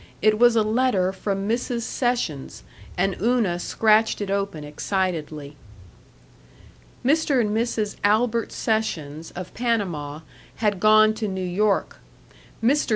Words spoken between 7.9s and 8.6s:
Albert